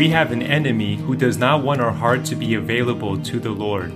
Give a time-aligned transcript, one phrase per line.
[0.00, 3.50] We have an enemy who does not want our heart to be available to the
[3.50, 3.92] Lord.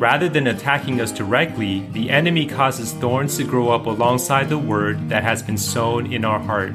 [0.00, 5.10] Rather than attacking us directly, the enemy causes thorns to grow up alongside the word
[5.10, 6.74] that has been sown in our heart.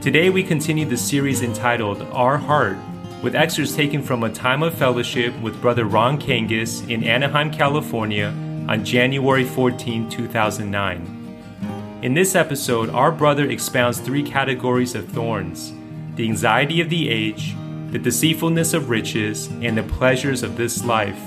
[0.00, 2.76] Today we continue the series entitled Our Heart,
[3.24, 8.28] with excerpts taken from a time of fellowship with Brother Ron Kangas in Anaheim, California
[8.68, 11.98] on January 14, 2009.
[12.02, 15.72] In this episode, our brother expounds three categories of thorns
[16.14, 17.56] the anxiety of the age,
[17.94, 21.20] the deceitfulness of riches, and the pleasures of this life,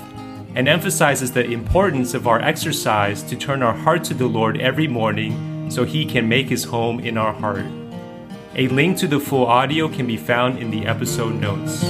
[0.54, 4.86] and emphasizes the importance of our exercise to turn our heart to the Lord every
[4.86, 7.64] morning so He can make His home in our heart.
[8.54, 11.84] A link to the full audio can be found in the episode notes.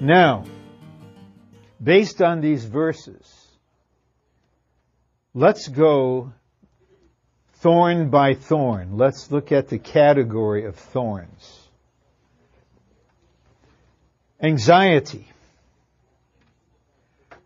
[0.00, 0.44] Now,
[1.82, 3.48] based on these verses,
[5.34, 6.32] let's go
[7.62, 8.98] thorn by thorn.
[8.98, 11.68] Let's look at the category of thorns.
[14.42, 15.28] Anxiety.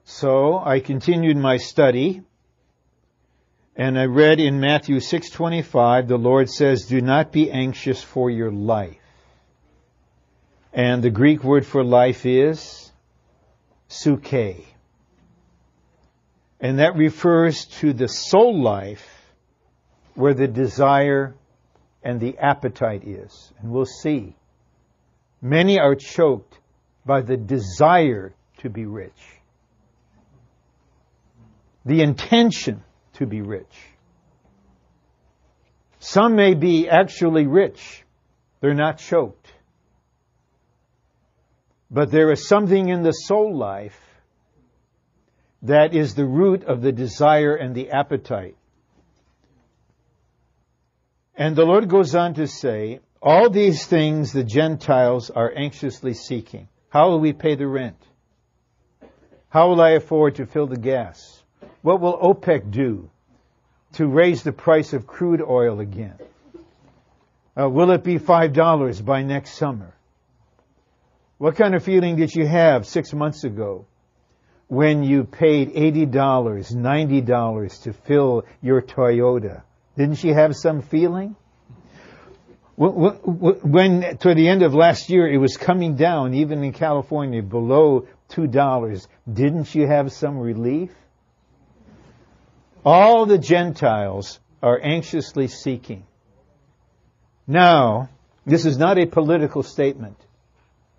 [0.05, 2.22] So I continued my study
[3.77, 8.50] and I read in Matthew 6:25 the Lord says do not be anxious for your
[8.50, 8.97] life.
[10.72, 12.91] And the Greek word for life is
[13.91, 14.64] psuche.
[16.59, 19.16] And that refers to the soul life
[20.17, 21.34] where the desire
[22.03, 23.53] and the appetite is.
[23.61, 24.34] And we'll see.
[25.41, 26.59] Many are choked
[27.05, 29.12] by the desire to be rich.
[31.84, 32.83] The intention
[33.14, 33.75] to be rich.
[36.00, 38.05] Some may be actually rich.
[38.61, 39.53] They're not choked.
[41.91, 43.98] But there is something in the soul life
[45.62, 48.56] that is the root of the desire and the appetite.
[51.36, 56.69] And the Lord goes on to say, all these things the Gentiles are anxiously seeking.
[56.88, 58.02] How will we pay the rent?
[59.50, 61.42] How will I afford to fill the gas?
[61.82, 63.10] What will OPEC do
[63.94, 66.19] to raise the price of crude oil again?
[67.58, 69.94] Uh, will it be $5 by next summer?
[71.38, 73.86] What kind of feeling did you have six months ago
[74.69, 79.62] when you paid $80, $90 to fill your Toyota?
[79.96, 81.36] Didn't she have some feeling?
[82.76, 88.06] When, to the end of last year, it was coming down, even in California, below
[88.30, 89.06] $2.
[89.32, 90.90] Didn't you have some relief?
[92.84, 96.04] All the Gentiles are anxiously seeking.
[97.46, 98.10] Now,
[98.44, 100.20] this is not a political statement.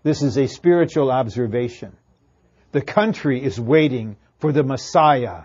[0.02, 1.96] This is a spiritual observation.
[2.72, 5.44] The country is waiting for the Messiah.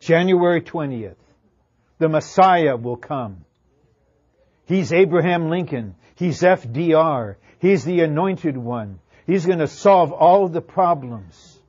[0.00, 1.16] January 20th
[1.98, 3.44] the Messiah will come.
[4.66, 5.94] He's Abraham Lincoln.
[6.16, 7.36] He's FDR.
[7.58, 9.00] He's the anointed one.
[9.26, 11.60] He's going to solve all the problems.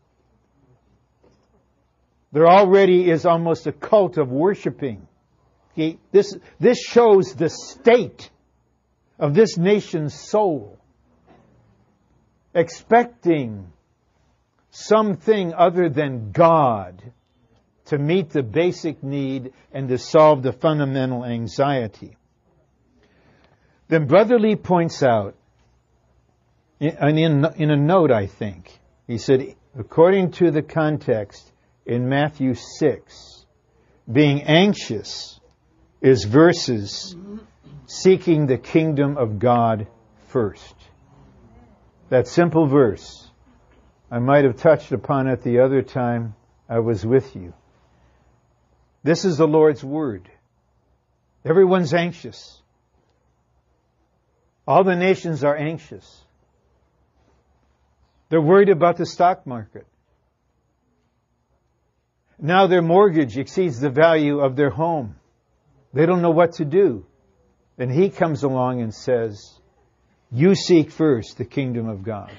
[2.32, 5.08] There already is almost a cult of worshiping.
[6.12, 8.30] This, this shows the state
[9.20, 10.78] of this nation's soul.
[12.54, 13.72] Expecting
[14.72, 17.02] something other than God
[17.88, 22.18] to meet the basic need and to solve the fundamental anxiety.
[23.88, 25.36] Then Brother Lee points out,
[26.80, 31.52] in, in, in a note, I think, he said, according to the context
[31.86, 33.46] in Matthew 6,
[34.12, 35.40] being anxious
[36.02, 37.16] is verses
[37.88, 39.88] seeking the kingdom of God
[40.28, 40.75] first.
[42.09, 43.30] That simple verse,
[44.12, 46.36] I might have touched upon it the other time
[46.69, 47.54] I was with you.
[49.07, 50.29] This is the Lord's word.
[51.45, 52.62] Everyone's anxious.
[54.68, 56.25] All the nations are anxious.
[58.28, 59.88] They're worried about the stock market.
[62.38, 65.15] Now their mortgage exceeds the value of their home.
[65.94, 67.06] They don't know what to do.
[67.77, 69.57] And he comes along and says,
[70.33, 72.33] you seek first the kingdom of God.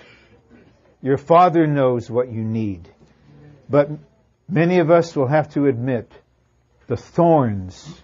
[1.00, 2.92] Your father knows what you need.
[3.70, 3.88] But
[4.46, 6.12] many of us will have to admit
[6.88, 8.02] the thorns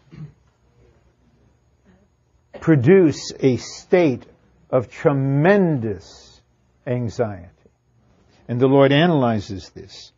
[2.60, 4.25] produce a state
[4.70, 6.40] of tremendous
[6.86, 7.48] anxiety.
[8.46, 10.12] And the Lord analyzes this.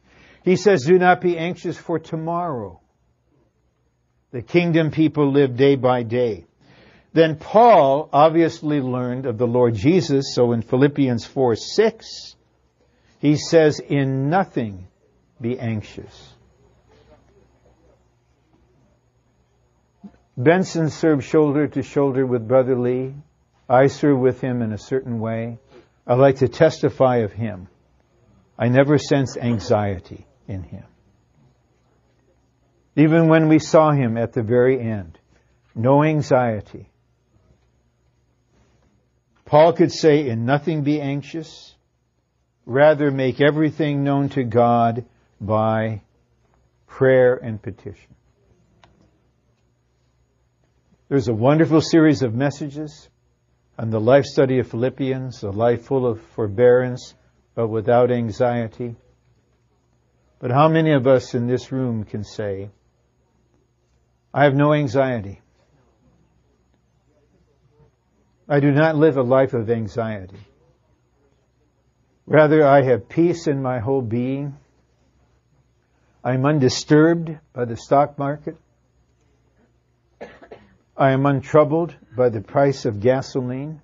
[0.45, 2.81] He says, do not be anxious for tomorrow.
[4.33, 6.45] The kingdom people live day by day.
[7.13, 12.37] Then Paul obviously learned of the Lord Jesus, so in Philippians 4, 6,
[13.21, 14.89] he says, in nothing
[15.41, 16.36] be anxious.
[20.37, 23.15] Benson served shoulder to shoulder with Brother Lee
[23.69, 25.59] I serve with him in a certain way.
[26.07, 27.69] I like to testify of him.
[28.59, 30.85] I never sensed anxiety in him.
[32.95, 35.19] Even when we saw him at the very end,
[35.75, 36.89] no anxiety.
[39.45, 41.75] Paul could say, in nothing be anxious,
[42.65, 45.05] rather make everything known to God
[45.41, 46.03] by
[46.87, 48.16] prayer and petition.
[51.09, 53.09] There's a wonderful series of messages
[53.79, 57.15] on the life study of Philippians, a life full of forbearance,
[57.55, 58.97] but without anxiety.
[60.41, 62.71] But how many of us in this room can say,
[64.35, 65.41] I have no anxiety.
[68.49, 70.41] I do not live a life of anxiety.
[72.27, 74.57] Rather, I have peace in my whole being.
[76.25, 78.57] I am undisturbed by the stock market.
[80.99, 83.83] I am untroubled by the price of gasoline.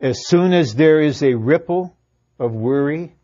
[0.00, 1.96] As soon as there is a ripple
[2.38, 3.14] of worry,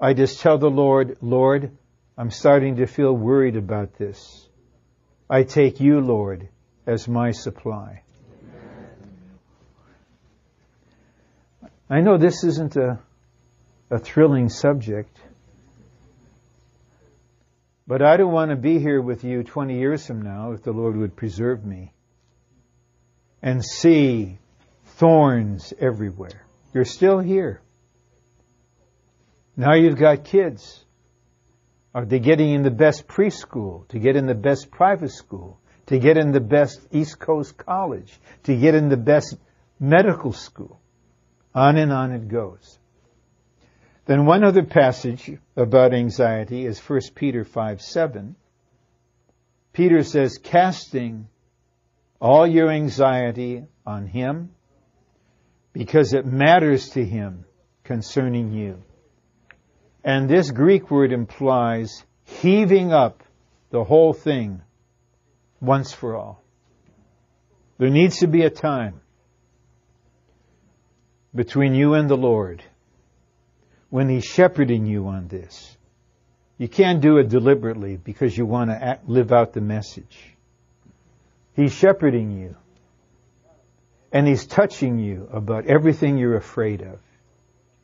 [0.00, 1.76] I just tell the Lord, Lord,
[2.16, 4.48] I'm starting to feel worried about this.
[5.28, 6.48] I take you, Lord,
[6.86, 8.02] as my supply.
[11.90, 12.98] I know this isn't a,
[13.90, 15.18] a thrilling subject,
[17.88, 20.72] but I don't want to be here with you 20 years from now, if the
[20.72, 21.94] Lord would preserve me,
[23.40, 24.38] and see
[24.98, 26.46] thorns everywhere.
[26.74, 27.62] You're still here.
[29.56, 30.84] Now you've got kids.
[31.94, 35.98] Are they getting in the best preschool, to get in the best private school, to
[35.98, 38.12] get in the best East Coast college,
[38.42, 39.34] to get in the best
[39.80, 40.78] medical school?
[41.54, 42.77] On and on it goes.
[44.08, 48.36] Then one other passage about anxiety is 1 Peter 5 7.
[49.74, 51.28] Peter says, casting
[52.18, 54.54] all your anxiety on him
[55.74, 57.44] because it matters to him
[57.84, 58.82] concerning you.
[60.02, 63.22] And this Greek word implies heaving up
[63.68, 64.62] the whole thing
[65.60, 66.42] once for all.
[67.76, 69.02] There needs to be a time
[71.34, 72.64] between you and the Lord
[73.90, 75.76] when He's shepherding you on this.
[76.58, 80.34] You can't do it deliberately because you want to act, live out the message.
[81.54, 82.56] He's shepherding you.
[84.12, 86.98] And He's touching you about everything you're afraid of,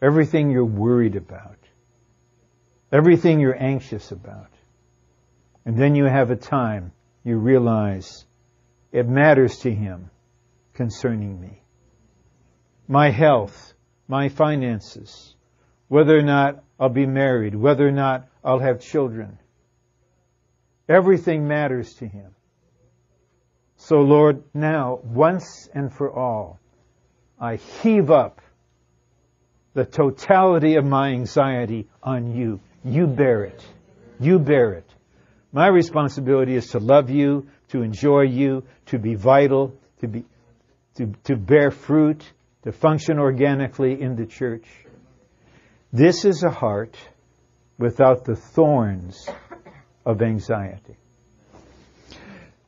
[0.02, 1.58] everything you're worried about,
[2.92, 4.50] everything you're anxious about.
[5.64, 6.92] And then you have a time
[7.24, 8.26] you realize
[8.92, 10.10] it matters to Him
[10.74, 11.62] concerning me.
[12.86, 13.72] My health,
[14.06, 15.33] my finances,
[15.88, 19.38] whether or not I'll be married, whether or not I'll have children.
[20.88, 22.34] Everything matters to Him.
[23.76, 26.58] So Lord, now, once and for all,
[27.40, 28.40] I heave up
[29.75, 32.60] the totality of my anxiety on you.
[32.84, 33.64] You bear it.
[34.20, 34.88] You bear it.
[35.52, 40.25] My responsibility is to love you, to enjoy you, to be vital, to be,
[40.96, 42.25] to, to bear fruit,
[42.62, 44.64] to function organically in the church.
[45.94, 46.96] This is a heart
[47.79, 49.29] without the thorns
[50.05, 50.97] of anxiety.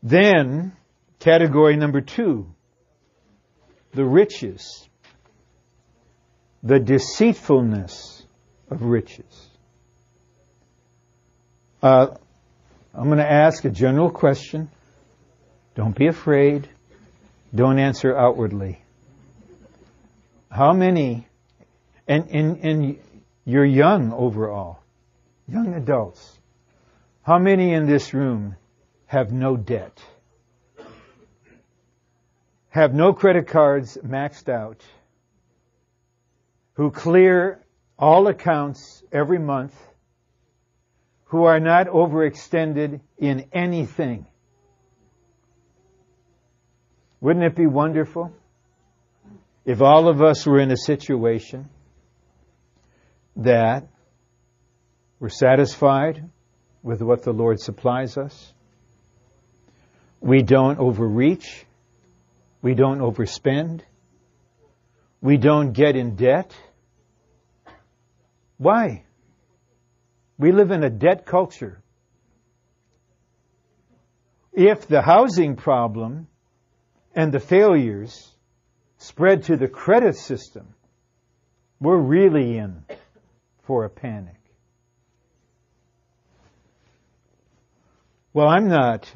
[0.01, 0.77] Then,
[1.19, 2.47] category number two,
[3.95, 4.89] the riches,
[6.63, 8.25] the deceitfulness
[8.71, 9.49] of riches.
[11.83, 12.15] Uh,
[12.95, 14.71] I'm going to ask a general question.
[15.75, 16.69] Don't be afraid.
[17.53, 18.85] Don't answer outwardly.
[20.49, 21.27] How many,
[22.07, 22.99] and, and, and
[23.47, 24.81] you're young overall,
[25.47, 26.39] young adults.
[27.23, 28.57] How many in this room
[29.07, 30.03] have no debt?
[32.71, 34.85] Have no credit cards maxed out?
[36.75, 37.65] Who clear
[37.99, 39.75] all accounts every month?
[41.27, 44.27] Who are not overextended in anything?
[47.21, 48.33] Wouldn't it be wonderful
[49.65, 51.71] if all of us were in a situation
[53.37, 53.89] that
[55.21, 56.29] we're satisfied
[56.83, 58.53] with what the Lord supplies us.
[60.21, 61.67] We don't overreach.
[62.63, 63.83] We don't overspend.
[65.21, 66.55] We don't get in debt.
[68.59, 69.05] Why?
[70.39, 71.83] We live in a debt culture.
[74.53, 76.29] If the housing problem
[77.15, 78.35] and the failures
[78.99, 80.75] spread to the credit system,
[81.79, 82.83] we're really in
[83.67, 84.35] for a panic.
[88.33, 89.11] Well, I'm not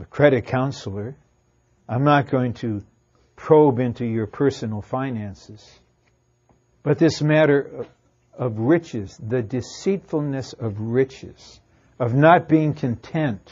[0.00, 1.16] a credit counselor.
[1.88, 2.82] I'm not going to
[3.36, 5.68] probe into your personal finances.
[6.82, 7.86] But this matter
[8.32, 11.60] of riches, the deceitfulness of riches,
[11.98, 13.50] of not being content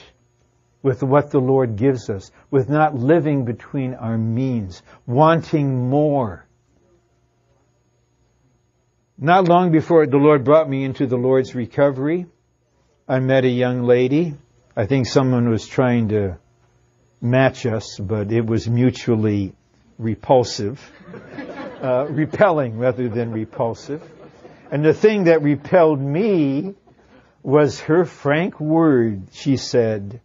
[0.82, 6.46] with what the Lord gives us, with not living between our means, wanting more.
[9.22, 12.26] Not long before the Lord brought me into the Lord's recovery,
[13.06, 14.34] I met a young lady.
[14.74, 16.38] I think someone was trying to
[17.20, 19.54] match us, but it was mutually
[19.96, 20.80] repulsive,
[21.80, 24.02] uh, repelling rather than repulsive.
[24.72, 26.74] And the thing that repelled me
[27.44, 29.28] was her frank word.
[29.30, 30.20] She said,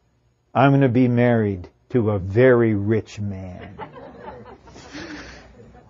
[0.56, 3.78] I'm going to be married to a very rich man.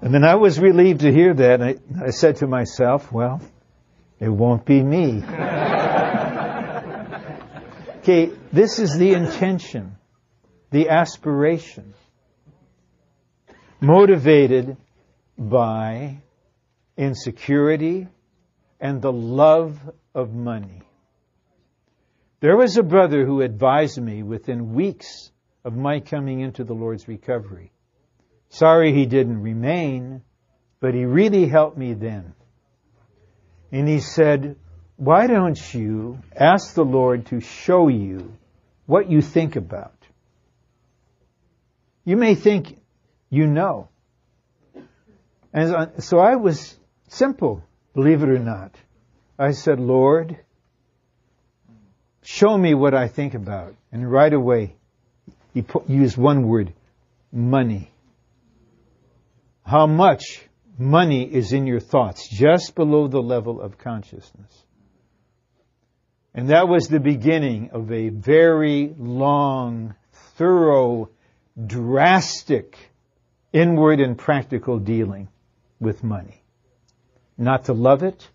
[0.01, 1.61] And then I was relieved to hear that.
[1.61, 3.41] I, I said to myself, well,
[4.19, 5.23] it won't be me.
[7.97, 9.97] okay, this is the intention,
[10.71, 11.93] the aspiration,
[13.81, 14.77] motivated
[15.37, 16.19] by
[16.95, 18.07] insecurity
[18.79, 19.79] and the love
[20.13, 20.81] of money.
[22.39, 25.31] There was a brother who advised me within weeks
[25.63, 27.71] of my coming into the Lord's recovery.
[28.49, 30.21] Sorry he didn't remain,
[30.79, 32.33] but he really helped me then.
[33.71, 34.55] And he said,
[34.95, 38.33] why don't you ask the Lord to show you
[38.85, 39.93] what you think about?
[42.03, 42.79] You may think
[43.29, 43.89] you know.
[45.53, 46.75] And so I was
[47.09, 47.63] simple,
[47.93, 48.75] believe it or not.
[49.37, 50.37] I said, Lord,
[52.23, 53.75] show me what I think about.
[53.91, 54.75] And right away,
[55.53, 56.73] he put, used one word,
[57.31, 57.91] money.
[59.67, 60.47] How much
[60.77, 64.63] money is in your thoughts, just below the level of consciousness.
[66.33, 69.93] And that was the beginning of a very long,
[70.37, 71.09] thorough,
[71.65, 72.77] drastic,
[73.51, 75.27] inward and practical dealing
[75.81, 76.41] with money.
[77.37, 78.25] Not to love it,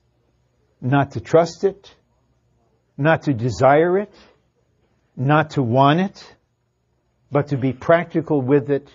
[0.83, 1.95] not to trust it,
[2.99, 4.13] not to desire it,
[5.17, 6.37] not to want it,
[7.31, 8.87] but to be practical with it,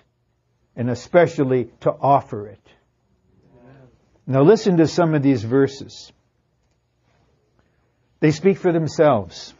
[0.78, 2.62] and especially to offer it.
[4.26, 6.14] Now listen to some of these verses.
[8.22, 9.54] They speak for themselves.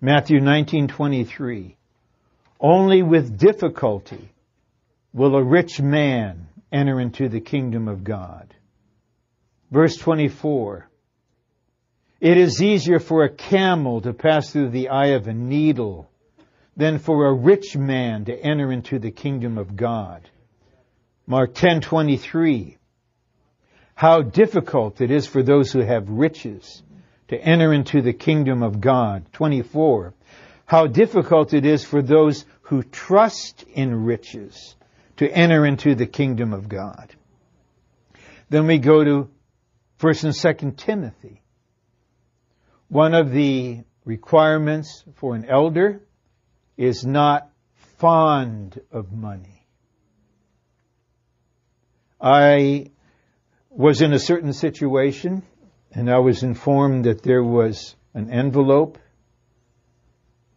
[0.00, 1.76] Matthew 19:23
[2.60, 4.32] Only with difficulty
[5.14, 8.52] will a rich man enter into the kingdom of God.
[9.70, 10.88] Verse 24
[12.20, 16.08] it is easier for a camel to pass through the eye of a needle
[16.76, 20.28] than for a rich man to enter into the kingdom of God.
[21.26, 22.76] Mark 10:23
[23.94, 26.82] How difficult it is for those who have riches
[27.28, 29.26] to enter into the kingdom of God.
[29.32, 30.14] 24
[30.66, 34.76] How difficult it is for those who trust in riches
[35.16, 37.14] to enter into the kingdom of God.
[38.50, 39.30] Then we go to
[39.98, 41.42] 1st and 2nd Timothy
[42.88, 46.00] one of the requirements for an elder
[46.76, 47.50] is not
[47.98, 49.66] fond of money.
[52.20, 52.90] I
[53.70, 55.42] was in a certain situation
[55.92, 58.98] and I was informed that there was an envelope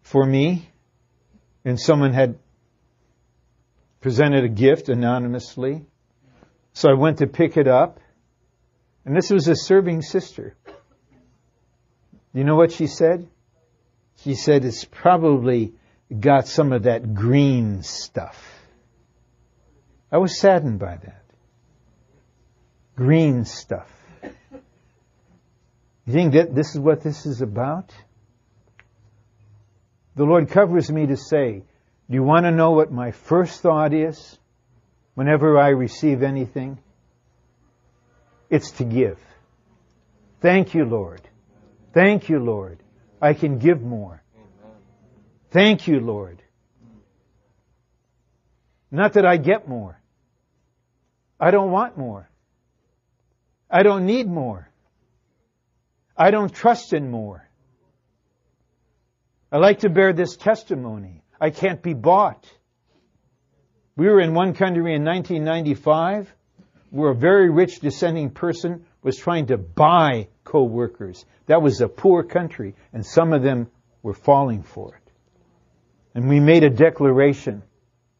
[0.01, 0.69] for me
[1.65, 2.39] and someone had
[4.01, 5.85] presented a gift anonymously.
[6.73, 7.99] So I went to pick it up
[9.05, 10.55] and this was a serving sister.
[12.33, 13.27] You know what she said?
[14.17, 15.73] She said it's probably
[16.17, 18.37] got some of that green stuff.
[20.11, 21.23] I was saddened by that.
[22.95, 23.89] Green stuff.
[26.05, 27.93] You think that this is what this is about?
[30.15, 31.63] The Lord covers me to say,
[32.09, 34.37] do you want to know what my first thought is
[35.13, 36.79] whenever I receive anything?
[38.49, 39.19] It's to give.
[40.41, 41.21] Thank you, Lord.
[41.93, 42.79] Thank you, Lord.
[43.21, 44.23] I can give more.
[45.51, 46.41] Thank you, Lord.
[48.91, 49.99] Not that I get more.
[51.39, 52.29] I don't want more.
[53.69, 54.69] I don't need more.
[56.17, 57.47] I don't trust in more.
[59.51, 61.23] I like to bear this testimony.
[61.39, 62.45] I can't be bought.
[63.95, 66.33] We were in one country in 1995
[66.89, 71.25] where a very rich descending person was trying to buy co-workers.
[71.45, 73.69] That was a poor country, and some of them
[74.01, 75.08] were falling for it.
[76.13, 77.63] And we made a declaration,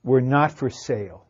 [0.04, 1.26] we're not for sale.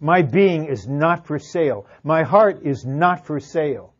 [0.00, 1.86] My being is not for sale.
[2.02, 3.94] My heart is not for sale.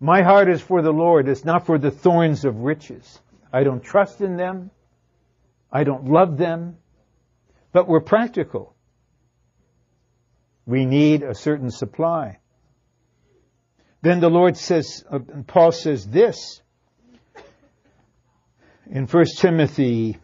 [0.00, 1.28] My heart is for the Lord.
[1.28, 3.20] It's not for the thorns of riches.
[3.52, 4.70] I don't trust in them.
[5.72, 6.76] I don't love them.
[7.72, 8.74] But we're practical.
[10.66, 12.38] We need a certain supply.
[14.02, 16.60] Then the Lord says, uh, Paul says this
[18.90, 20.18] in 1 Timothy,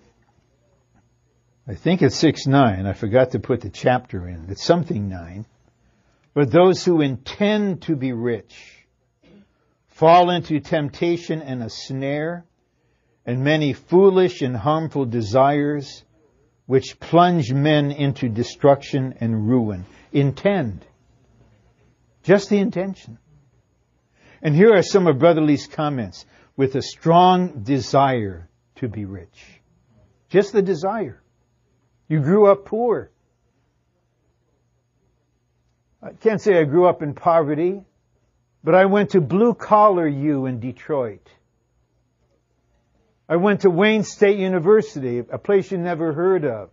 [1.67, 2.87] I think it's 6 9.
[2.87, 4.47] I forgot to put the chapter in.
[4.51, 5.47] It's something 9.
[6.35, 8.87] But those who intend to be rich
[9.89, 12.45] fall into temptation and a snare
[13.27, 16.05] and many foolish and harmful desires
[16.67, 19.85] which plunge men into destruction and ruin.
[20.13, 20.85] Intend.
[22.23, 23.19] Just the intention.
[24.43, 26.25] And here are some of Brother Lee's comments
[26.57, 28.50] with a strong desire
[28.81, 29.61] to be rich.
[30.29, 31.23] Just the desire.
[32.09, 33.11] You grew up poor.
[36.03, 37.83] I can't say I grew up in poverty,
[38.65, 41.29] but I went to Blue Collar U in Detroit.
[43.29, 46.71] I went to Wayne State University, a place you never heard of,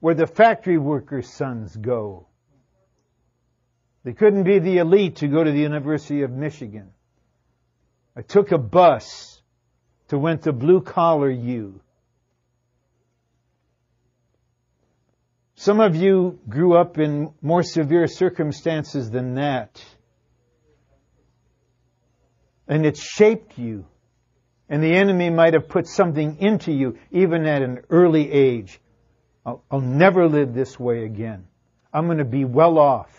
[0.00, 2.26] where the factory workers' sons go.
[4.04, 6.92] They couldn't be the elite to go to the University of Michigan.
[8.16, 9.33] I took a bus
[10.08, 11.80] to went to Blue Collar U.
[15.56, 19.82] Some of you grew up in more severe circumstances than that.
[22.68, 23.86] And it shaped you.
[24.68, 28.80] And the enemy might have put something into you even at an early age.
[29.46, 31.46] I'll, I'll never live this way again.
[31.92, 33.10] I'm going to be well off.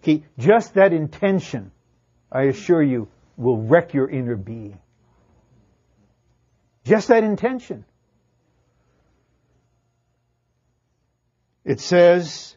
[0.00, 1.70] He, just that intention,
[2.30, 4.78] I assure you, will wreck your inner being.
[6.84, 7.84] Just that intention.
[11.64, 12.56] It says,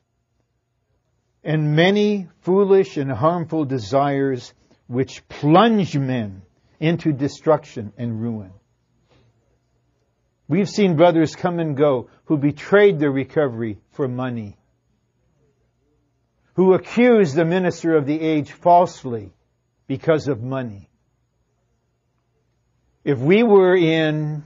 [1.44, 4.53] and many foolish and harmful desires
[4.88, 6.41] which plunge men
[6.79, 8.51] into destruction and ruin.
[10.48, 14.58] We've seen brothers come and go who betrayed their recovery for money,
[16.54, 19.34] who accused the minister of the age falsely
[19.88, 20.89] because of money.
[23.06, 24.44] If we were in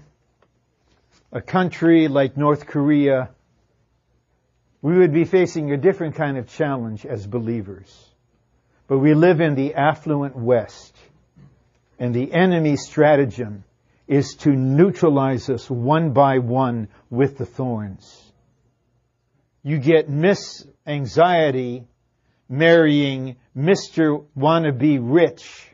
[1.31, 3.29] a country like North Korea,
[4.81, 7.89] we would be facing a different kind of challenge as believers.
[8.87, 10.93] But we live in the affluent West,
[11.99, 13.63] and the enemy's stratagem
[14.09, 18.33] is to neutralize us one by one with the thorns.
[19.63, 21.87] You get Miss Anxiety
[22.49, 24.25] marrying Mr.
[24.37, 25.68] Wannabe Rich,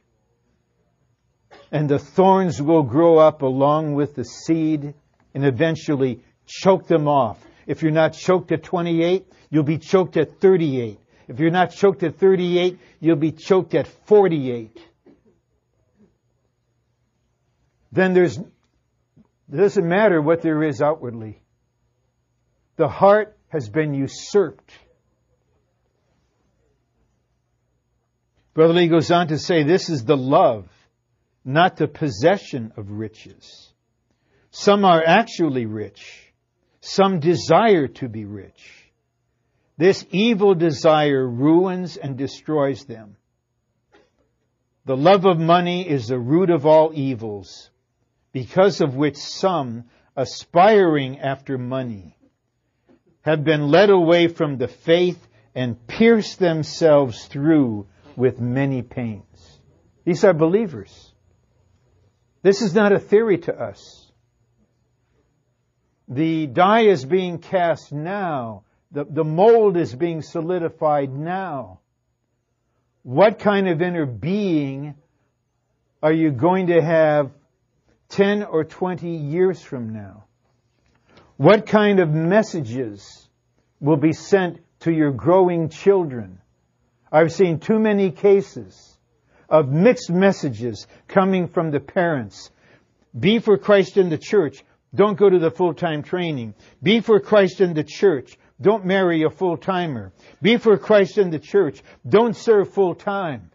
[1.75, 4.93] and the thorns will grow up along with the seed
[5.33, 10.39] and eventually choke them off if you're not choked at 28, you'll be choked at
[10.39, 10.99] 38.
[11.27, 14.79] If you're not choked at 38, you'll be choked at 48.
[17.91, 18.45] Then there's, it
[19.55, 21.41] doesn't matter what there is outwardly.
[22.75, 24.71] The heart has been usurped.
[28.53, 30.69] Brother Lee goes on to say this is the love,
[31.45, 33.71] not the possession of riches.
[34.51, 36.25] Some are actually rich
[36.85, 38.91] some desire to be rich.
[39.77, 43.17] This evil desire ruins and destroys them.
[44.85, 47.71] The love of money is the root of all evils,
[48.31, 52.17] because of which some, aspiring after money,
[53.21, 59.59] have been led away from the faith and pierced themselves through with many pains.
[60.05, 61.13] These are believers.
[62.45, 64.11] This is not a theory to us.
[66.07, 68.65] The die is being cast now.
[68.91, 71.79] The, the mold is being solidified now.
[73.01, 74.93] What kind of inner being
[76.03, 77.31] are you going to have
[78.09, 80.25] 10 or 20 years from now?
[81.37, 83.27] What kind of messages
[83.79, 86.39] will be sent to your growing children?
[87.11, 88.94] I've seen too many cases
[89.49, 92.51] of mixed messages coming from the parents.
[93.17, 94.63] Be for Christ in the church.
[94.93, 96.53] Don't go to the full-time training.
[96.81, 98.37] Be for Christ in the church.
[98.61, 100.13] Don't marry a full-timer.
[100.41, 101.81] Be for Christ in the church.
[102.07, 103.51] Don't serve full-time.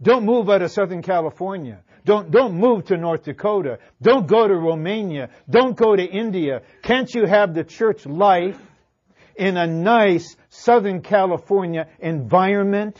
[0.00, 1.82] Don't move out of Southern California.
[2.04, 3.78] Don't, don't move to North Dakota.
[4.00, 5.30] Don't go to Romania.
[5.48, 6.62] Don't go to India.
[6.82, 8.60] Can't you have the church life
[9.36, 12.98] in a nice Southern California environment?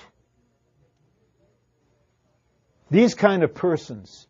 [2.93, 4.27] These kind of persons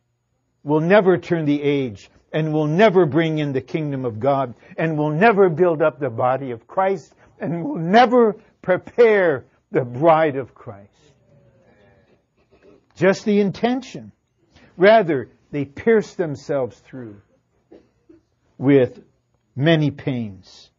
[0.62, 4.96] will never turn the age and will never bring in the kingdom of God and
[4.96, 10.54] will never build up the body of Christ and will never prepare the bride of
[10.54, 10.92] Christ.
[12.94, 14.12] Just the intention.
[14.76, 17.20] Rather, they pierce themselves through
[18.58, 19.02] with
[19.56, 20.70] many pains.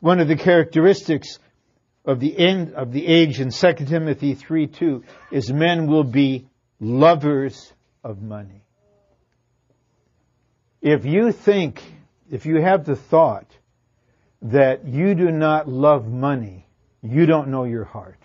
[0.00, 1.38] One of the characteristics
[2.04, 6.49] of the end of the age in 2 Timothy 3 2 is men will be
[6.80, 8.64] lovers of money.
[10.80, 11.82] If you think,
[12.30, 13.46] if you have the thought
[14.42, 16.66] that you do not love money,
[17.02, 18.18] you don't know your heart.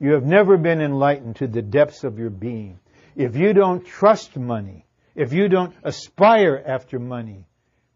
[0.00, 2.80] You have never been enlightened to the depths of your being.
[3.14, 7.44] If you don't trust money, if you don't aspire after money,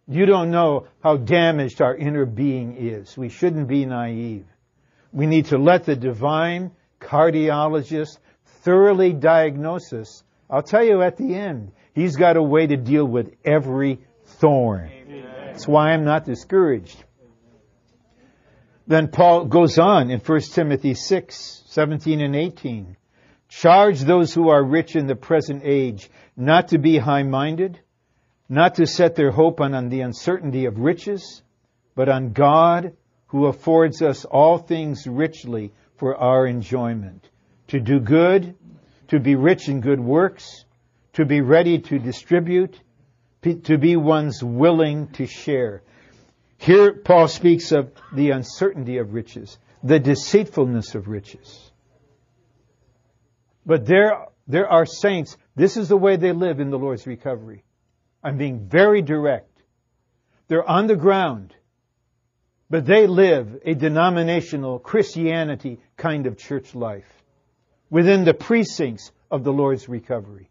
[0.06, 3.16] you don't know how damaged our inner being is.
[3.16, 4.44] We shouldn't be naive.
[5.12, 8.18] We need to let the divine cardiologist
[8.66, 10.24] thoroughly diagnosis.
[10.50, 14.90] I'll tell you at the end, he's got a way to deal with every thorn.
[14.92, 15.24] Amen.
[15.46, 17.04] That's why I'm not discouraged.
[18.88, 22.96] Then Paul goes on in 1 Timothy 6, 17 and 18.
[23.48, 27.78] Charge those who are rich in the present age not to be high-minded,
[28.48, 31.42] not to set their hope on, on the uncertainty of riches,
[31.94, 32.96] but on God
[33.28, 37.28] who affords us all things richly for our enjoyment.
[37.68, 38.54] To do good,
[39.08, 40.64] to be rich in good works,
[41.14, 42.78] to be ready to distribute,
[43.42, 45.82] to be ones willing to share.
[46.58, 51.70] Here Paul speaks of the uncertainty of riches, the deceitfulness of riches.
[53.64, 57.64] But there, there are saints, this is the way they live in the Lord's recovery.
[58.22, 59.50] I'm being very direct.
[60.48, 61.54] They're on the ground,
[62.70, 67.06] but they live a denominational Christianity kind of church life
[67.90, 70.50] within the precincts of the Lord's recovery.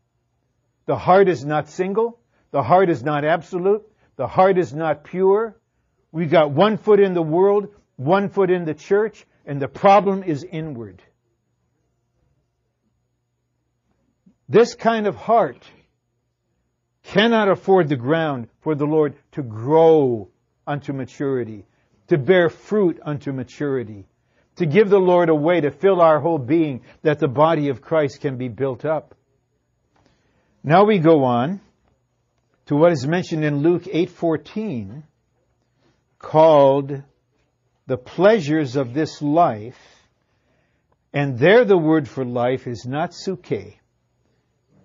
[0.86, 2.20] The heart is not single.
[2.52, 3.84] The heart is not absolute.
[4.16, 5.58] The heart is not pure.
[6.12, 7.68] We've got one foot in the world,
[7.98, 11.02] one foot in the church, and the problem is inward.
[14.48, 15.66] This kind of heart
[17.04, 20.30] cannot afford the ground for the Lord to grow
[20.66, 21.66] unto maturity,
[22.08, 24.08] to bear fruit unto maturity,
[24.58, 27.82] to give the Lord a way to fill our whole being that the body of
[27.82, 29.16] Christ can be built up.
[30.64, 31.62] Now we go on
[32.68, 35.04] to what is mentioned in Luke 8:14
[36.18, 37.04] called
[37.88, 39.80] the pleasures of this life
[41.14, 43.76] and there the word for life is not psuche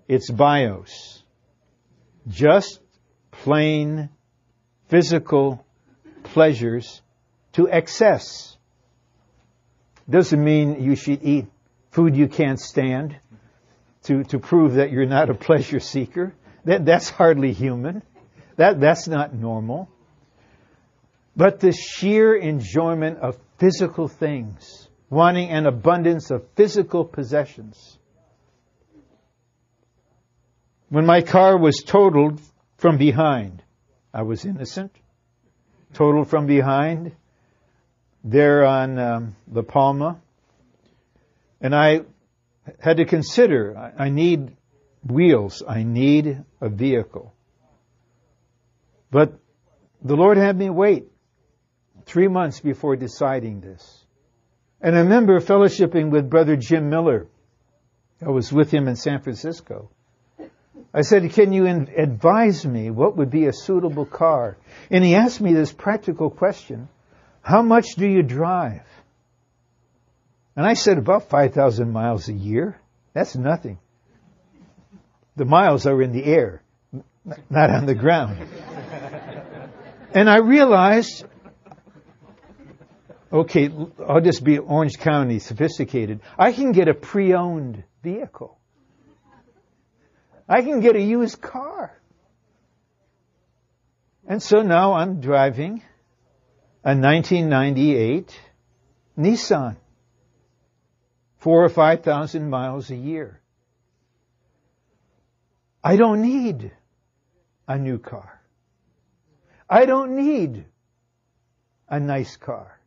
[0.06, 1.22] it's bios
[2.28, 2.80] just
[3.30, 4.10] plain
[4.88, 5.64] physical
[6.22, 7.02] pleasures
[7.52, 8.56] to excess.
[10.10, 11.46] Doesn't mean you should eat
[11.92, 13.16] food you can't stand
[14.04, 16.34] to, to prove that you're not a pleasure seeker.
[16.64, 18.02] That, that's hardly human.
[18.56, 19.88] That, that's not normal.
[21.36, 27.98] But the sheer enjoyment of physical things, wanting an abundance of physical possessions.
[30.88, 32.40] When my car was totaled
[32.78, 33.62] from behind,
[34.12, 34.92] I was innocent.
[35.94, 37.12] Totaled from behind,
[38.22, 40.20] there on um, La Palma.
[41.60, 42.00] And I
[42.78, 44.56] had to consider, I, I need
[45.06, 47.34] wheels, I need a vehicle.
[49.10, 49.38] But
[50.02, 51.06] the Lord had me wait
[52.06, 54.04] three months before deciding this.
[54.80, 57.26] And I remember fellowshipping with Brother Jim Miller.
[58.24, 59.90] I was with him in San Francisco.
[60.92, 64.56] I said, can you advise me what would be a suitable car?
[64.90, 66.88] And he asked me this practical question.
[67.42, 68.82] How much do you drive?
[70.56, 72.78] And I said, about 5,000 miles a year.
[73.14, 73.78] That's nothing.
[75.36, 76.62] The miles are in the air,
[77.48, 78.46] not on the ground.
[80.12, 81.24] and I realized,
[83.32, 83.70] okay,
[84.06, 86.20] I'll just be Orange County sophisticated.
[86.38, 88.58] I can get a pre-owned vehicle.
[90.48, 91.96] I can get a used car.
[94.26, 95.82] And so now I'm driving
[96.82, 98.40] a 1998
[99.18, 99.76] Nissan.
[101.36, 103.40] Four or five thousand miles a year.
[105.82, 106.72] I don't need
[107.66, 108.40] a new car.
[109.68, 110.66] I don't need
[111.88, 112.78] a nice car.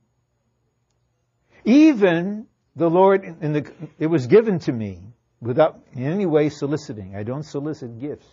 [1.65, 4.99] Even the Lord, in the, it was given to me
[5.39, 7.15] without in any way soliciting.
[7.15, 8.27] I don't solicit gifts.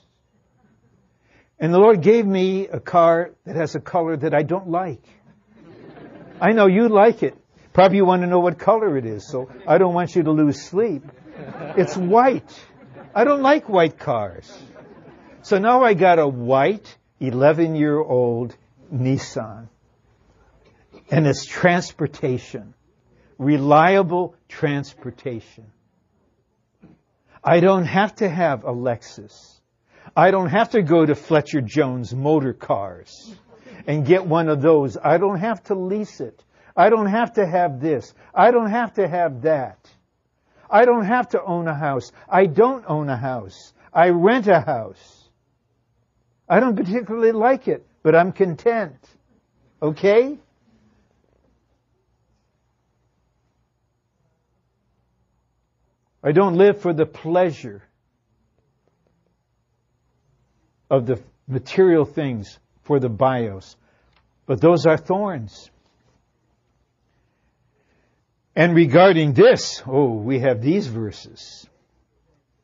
[1.58, 5.02] And the Lord gave me a car that has a color that I don't like.
[6.40, 7.36] I know you like it.
[7.72, 10.32] Probably you want to know what color it is, so I don't want you to
[10.32, 11.02] lose sleep.
[11.76, 12.52] It's white.
[13.14, 14.50] I don't like white cars.
[15.42, 18.56] So now I got a white 11 year old
[18.92, 19.68] Nissan.
[21.10, 22.74] And it's transportation.
[23.38, 25.66] Reliable transportation.
[27.42, 29.60] I don't have to have a Lexus.
[30.16, 33.34] I don't have to go to Fletcher Jones Motor Cars.
[33.86, 34.96] And get one of those.
[34.96, 36.44] I don't have to lease it.
[36.76, 38.14] I don't have to have this.
[38.34, 39.78] I don't have to have that.
[40.70, 42.12] I don't have to own a house.
[42.28, 43.72] I don't own a house.
[43.92, 45.28] I rent a house.
[46.48, 48.96] I don't particularly like it, but I'm content.
[49.82, 50.38] Okay?
[56.22, 57.82] I don't live for the pleasure
[60.90, 62.58] of the material things
[62.90, 63.76] for the bios,
[64.46, 65.70] but those are thorns.
[68.56, 71.68] And regarding this, oh, we have these verses.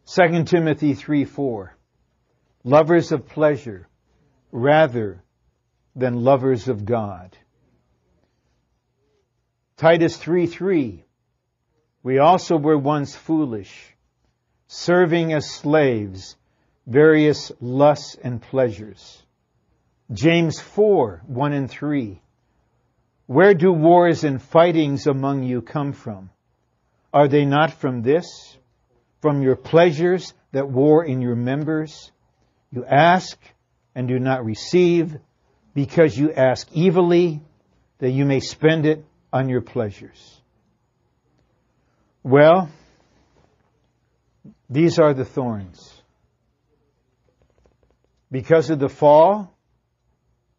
[0.06, 1.76] 2 Timothy 3 4.
[2.64, 3.86] Lovers of pleasure
[4.50, 5.22] rather
[5.94, 7.38] than lovers of God.
[9.76, 11.04] Titus 3 3.
[12.02, 13.94] We also were once foolish,
[14.66, 16.34] serving as slaves
[16.84, 19.22] various lusts and pleasures.
[20.12, 22.20] James 4 1 and 3.
[23.26, 26.30] Where do wars and fightings among you come from?
[27.12, 28.26] Are they not from this?
[29.20, 32.12] From your pleasures that war in your members?
[32.70, 33.36] You ask
[33.94, 35.16] and do not receive
[35.74, 37.40] because you ask evilly
[37.98, 40.40] that you may spend it on your pleasures.
[42.22, 42.68] Well,
[44.68, 45.92] these are the thorns.
[48.30, 49.55] Because of the fall,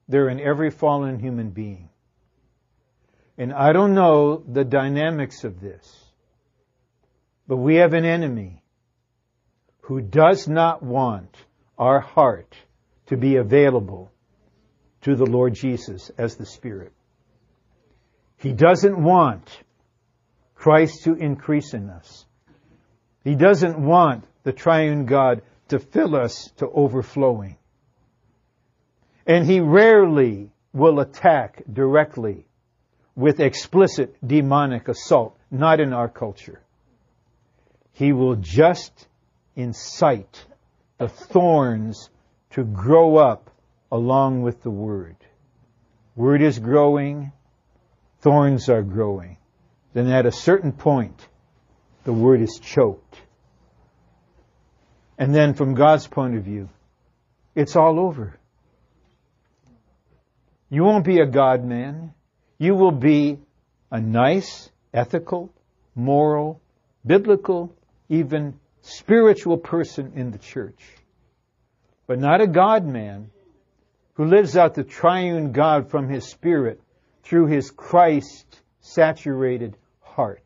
[0.07, 1.89] they're in every fallen human being.
[3.37, 6.05] And I don't know the dynamics of this,
[7.47, 8.63] but we have an enemy
[9.81, 11.35] who does not want
[11.77, 12.55] our heart
[13.07, 14.11] to be available
[15.01, 16.91] to the Lord Jesus as the Spirit.
[18.37, 19.49] He doesn't want
[20.55, 22.25] Christ to increase in us.
[23.23, 27.57] He doesn't want the triune God to fill us to overflowing.
[29.27, 32.47] And he rarely will attack directly
[33.13, 36.61] with explicit demonic assault, not in our culture.
[37.91, 39.07] He will just
[39.55, 40.45] incite
[40.97, 42.09] the thorns
[42.51, 43.51] to grow up
[43.91, 45.17] along with the word.
[46.15, 47.33] Word is growing,
[48.21, 49.37] thorns are growing.
[49.93, 51.27] Then at a certain point,
[52.03, 53.19] the word is choked.
[55.17, 56.69] And then from God's point of view,
[57.55, 58.36] it's all over.
[60.69, 62.13] You won't be a God man.
[62.57, 63.39] You will be
[63.91, 65.53] a nice, ethical,
[65.95, 66.61] moral,
[67.05, 67.73] biblical,
[68.09, 70.81] even spiritual person in the church.
[72.05, 73.29] But not a God man
[74.13, 76.81] who lives out the triune God from his spirit
[77.23, 80.43] through his Christ saturated heart.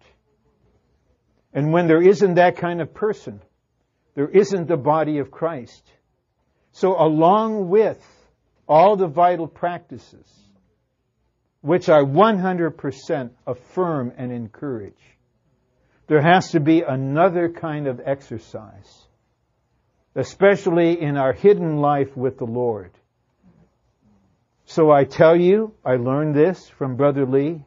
[1.53, 3.41] And when there isn't that kind of person,
[4.15, 5.83] there isn't the body of Christ.
[6.71, 8.01] So along with
[8.71, 10.25] all the vital practices,
[11.59, 15.01] which I 100% affirm and encourage,
[16.07, 19.07] there has to be another kind of exercise,
[20.15, 22.91] especially in our hidden life with the Lord.
[24.63, 27.65] So I tell you, I learned this from Brother Lee.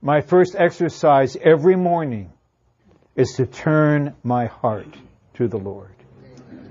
[0.00, 2.32] My first exercise every morning
[3.16, 4.96] is to turn my heart
[5.34, 5.96] to the Lord.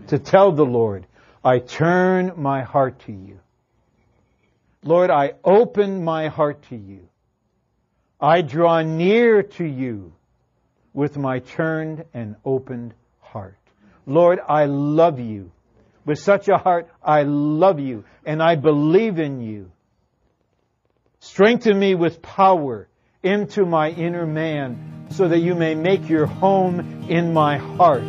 [0.07, 1.05] To tell the Lord,
[1.43, 3.39] I turn my heart to you.
[4.83, 7.07] Lord, I open my heart to you.
[8.19, 10.13] I draw near to you
[10.93, 13.57] with my turned and opened heart.
[14.05, 15.51] Lord, I love you.
[16.05, 19.71] With such a heart, I love you and I believe in you.
[21.19, 22.87] Strengthen me with power
[23.21, 28.03] into my inner man so that you may make your home in my heart.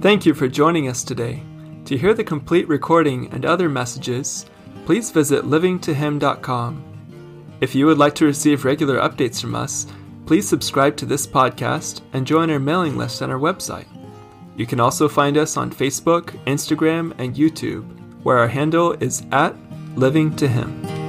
[0.00, 1.42] Thank you for joining us today.
[1.84, 4.46] To hear the complete recording and other messages,
[4.86, 6.84] please visit livingtohim.com.
[7.60, 9.86] If you would like to receive regular updates from us,
[10.24, 13.88] please subscribe to this podcast and join our mailing list on our website.
[14.56, 17.84] You can also find us on Facebook, Instagram, and YouTube,
[18.22, 19.54] where our handle is at
[19.96, 20.99] Living to Him.